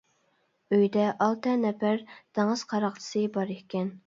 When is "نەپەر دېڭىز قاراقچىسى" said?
1.67-3.23